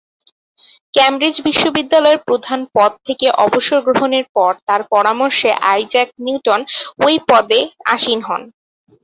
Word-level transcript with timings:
Cambridge 0.93 1.35
বিশ্ববিদ্যালয়ের 1.47 2.19
প্রধান 2.27 2.59
পদ 2.75 2.91
থেকে 3.07 3.25
অবসর 3.45 3.79
গ্রহণের 3.81 4.25
পর 4.35 4.51
তার 4.67 4.81
পরামর্শে 4.93 5.49
আইজাক 5.71 6.07
নিউটন 6.25 6.59
ঐ 6.99 7.07
পদে 7.29 7.59
আসীন 7.93 8.19
হন। 8.21 8.41